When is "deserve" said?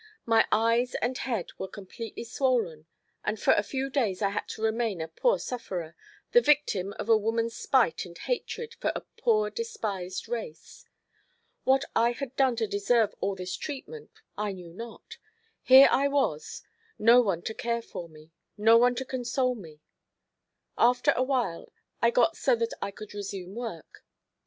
12.65-13.13